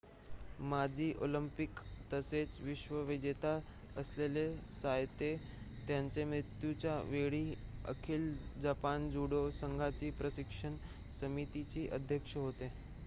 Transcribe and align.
माजी 0.69 1.11
ऑलिंपिक 1.21 1.79
तसेच 2.11 2.55
विश्व 2.61 2.95
विजेता 3.07 3.51
असलेले 3.95 4.45
सायतो 4.71 5.29
त्यांच्या 5.87 6.25
मृत्युच्या 6.27 6.95
वेळी 7.09 7.43
अखिल 7.85 8.33
जपान 8.61 9.09
जूडो 9.11 9.49
संघाच्या 9.59 10.11
प्रशिक्षण 10.13 10.75
समितीचे 11.21 11.87
अध्यक्ष 11.93 12.35
होते 12.37 12.71